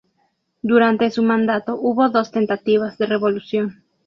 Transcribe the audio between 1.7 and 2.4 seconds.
hubo dos